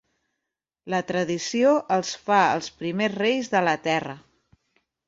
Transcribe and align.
La 0.93 1.01
tradició 1.11 1.75
els 1.99 2.15
fa 2.29 2.41
els 2.57 2.73
primers 2.81 3.17
reis 3.25 3.53
de 3.57 3.67
la 3.71 3.79
terra. 3.91 4.19